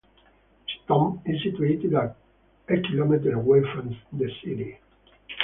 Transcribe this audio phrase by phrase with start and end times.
[0.65, 2.13] His tomb is situated a
[2.67, 3.95] kilometer away from
[4.43, 4.79] city.